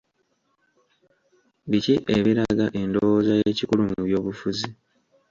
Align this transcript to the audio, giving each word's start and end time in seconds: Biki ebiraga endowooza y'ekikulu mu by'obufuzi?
Biki 1.69 1.95
ebiraga 2.15 2.65
endowooza 2.81 3.33
y'ekikulu 3.43 3.81
mu 3.89 3.97
by'obufuzi? 4.07 4.69